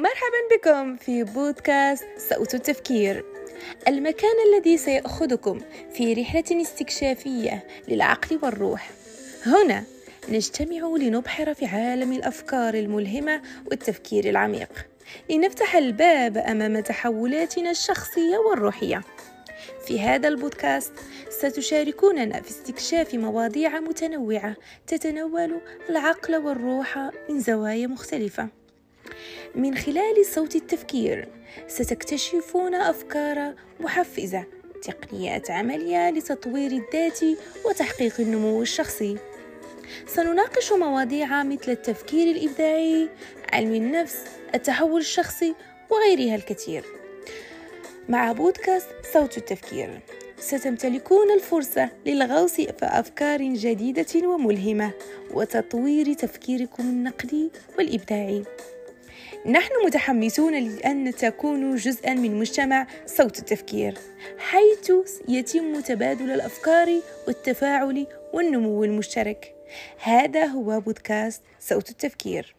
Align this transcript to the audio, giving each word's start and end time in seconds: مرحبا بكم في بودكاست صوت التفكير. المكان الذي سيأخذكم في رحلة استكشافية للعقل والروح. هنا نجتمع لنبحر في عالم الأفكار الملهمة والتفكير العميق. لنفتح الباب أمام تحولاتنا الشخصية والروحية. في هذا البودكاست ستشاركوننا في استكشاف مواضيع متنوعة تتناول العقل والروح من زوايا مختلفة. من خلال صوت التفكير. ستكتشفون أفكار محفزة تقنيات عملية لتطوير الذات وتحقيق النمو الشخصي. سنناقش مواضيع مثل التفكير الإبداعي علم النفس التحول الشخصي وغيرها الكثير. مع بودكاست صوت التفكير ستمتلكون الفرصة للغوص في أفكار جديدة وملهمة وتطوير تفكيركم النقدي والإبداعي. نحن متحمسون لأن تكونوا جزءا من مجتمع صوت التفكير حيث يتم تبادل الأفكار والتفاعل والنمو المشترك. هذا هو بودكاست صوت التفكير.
مرحبا 0.00 0.56
بكم 0.56 0.96
في 0.96 1.24
بودكاست 1.24 2.06
صوت 2.18 2.54
التفكير. 2.54 3.24
المكان 3.88 4.34
الذي 4.48 4.76
سيأخذكم 4.76 5.60
في 5.92 6.14
رحلة 6.14 6.62
استكشافية 6.62 7.66
للعقل 7.88 8.38
والروح. 8.42 8.90
هنا 9.46 9.84
نجتمع 10.28 10.96
لنبحر 10.96 11.54
في 11.54 11.66
عالم 11.66 12.12
الأفكار 12.12 12.74
الملهمة 12.74 13.42
والتفكير 13.66 14.28
العميق. 14.28 14.86
لنفتح 15.30 15.76
الباب 15.76 16.38
أمام 16.38 16.80
تحولاتنا 16.80 17.70
الشخصية 17.70 18.38
والروحية. 18.38 19.02
في 19.86 20.00
هذا 20.00 20.28
البودكاست 20.28 20.92
ستشاركوننا 21.30 22.40
في 22.40 22.50
استكشاف 22.50 23.14
مواضيع 23.14 23.80
متنوعة 23.80 24.56
تتناول 24.86 25.60
العقل 25.90 26.36
والروح 26.36 27.10
من 27.28 27.40
زوايا 27.40 27.86
مختلفة. 27.86 28.59
من 29.54 29.76
خلال 29.76 30.26
صوت 30.26 30.56
التفكير. 30.56 31.28
ستكتشفون 31.68 32.74
أفكار 32.74 33.54
محفزة 33.80 34.44
تقنيات 34.82 35.50
عملية 35.50 36.10
لتطوير 36.10 36.70
الذات 36.70 37.18
وتحقيق 37.64 38.20
النمو 38.20 38.62
الشخصي. 38.62 39.16
سنناقش 40.06 40.72
مواضيع 40.72 41.42
مثل 41.42 41.70
التفكير 41.72 42.36
الإبداعي 42.36 43.08
علم 43.52 43.74
النفس 43.74 44.24
التحول 44.54 45.00
الشخصي 45.00 45.54
وغيرها 45.90 46.34
الكثير. 46.34 46.84
مع 48.08 48.32
بودكاست 48.32 48.88
صوت 49.12 49.38
التفكير 49.38 50.00
ستمتلكون 50.38 51.30
الفرصة 51.30 51.90
للغوص 52.06 52.54
في 52.54 52.72
أفكار 52.82 53.42
جديدة 53.42 54.28
وملهمة 54.28 54.92
وتطوير 55.34 56.12
تفكيركم 56.14 56.82
النقدي 56.82 57.50
والإبداعي. 57.78 58.44
نحن 59.46 59.70
متحمسون 59.86 60.58
لأن 60.58 61.14
تكونوا 61.14 61.76
جزءا 61.76 62.14
من 62.14 62.38
مجتمع 62.38 62.86
صوت 63.06 63.38
التفكير 63.38 63.94
حيث 64.38 64.90
يتم 65.28 65.80
تبادل 65.80 66.30
الأفكار 66.30 66.88
والتفاعل 67.26 68.06
والنمو 68.32 68.84
المشترك. 68.84 69.54
هذا 70.02 70.44
هو 70.44 70.80
بودكاست 70.80 71.42
صوت 71.60 71.90
التفكير. 71.90 72.54